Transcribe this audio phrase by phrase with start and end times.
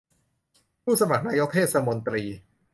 [0.83, 2.23] ผู้สมัครนายกเทศมนตรี